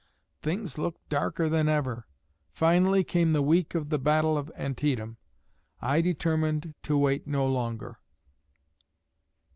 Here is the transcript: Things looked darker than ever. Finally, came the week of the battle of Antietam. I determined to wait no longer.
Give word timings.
Things 0.41 0.79
looked 0.79 1.07
darker 1.09 1.47
than 1.47 1.69
ever. 1.69 2.07
Finally, 2.49 3.03
came 3.03 3.33
the 3.33 3.41
week 3.43 3.75
of 3.75 3.89
the 3.89 3.99
battle 3.99 4.35
of 4.35 4.51
Antietam. 4.57 5.17
I 5.79 6.01
determined 6.01 6.73
to 6.81 6.97
wait 6.97 7.27
no 7.27 7.45
longer. 7.45 7.99